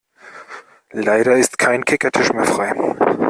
[0.93, 2.73] Leider ist kein Kickertisch mehr frei.